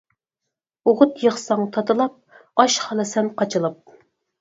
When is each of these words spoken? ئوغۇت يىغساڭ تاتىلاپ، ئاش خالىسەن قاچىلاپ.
ئوغۇت 0.91 1.21
يىغساڭ 1.27 1.63
تاتىلاپ، 1.77 2.19
ئاش 2.65 2.81
خالىسەن 2.89 3.33
قاچىلاپ. 3.41 3.99